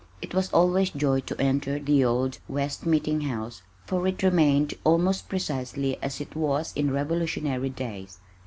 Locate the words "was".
0.33-0.51, 6.35-6.73